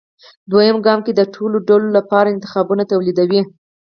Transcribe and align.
دویم 0.51 0.77
ګام 0.85 0.99
کې 1.05 1.11
د 1.15 1.21
ټولو 1.35 1.57
ډلو 1.69 1.89
لپاره 1.97 2.31
انتخابونه 2.35 2.83
توليدوي. 2.91 3.41